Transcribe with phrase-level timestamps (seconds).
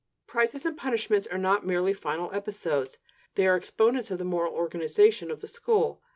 [0.25, 2.97] Prizes and punishments are not merely final episodes,
[3.35, 6.01] they are exponents of the moral organization of the school.